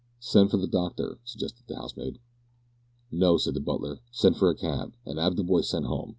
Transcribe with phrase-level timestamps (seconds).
[0.19, 2.17] "Send for the doctor," suggested the housemaid.
[3.11, 6.09] "No," said the butler, "send for a cab, and 'ave the boy sent home.